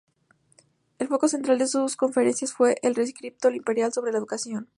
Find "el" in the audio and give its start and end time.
0.97-1.09, 2.81-2.95